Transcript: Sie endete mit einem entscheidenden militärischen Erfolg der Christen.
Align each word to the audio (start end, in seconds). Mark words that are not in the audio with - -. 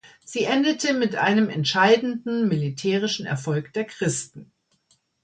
Sie 0.25 0.45
endete 0.45 0.93
mit 0.95 1.15
einem 1.15 1.47
entscheidenden 1.51 2.47
militärischen 2.47 3.27
Erfolg 3.27 3.71
der 3.73 3.85
Christen. 3.85 4.51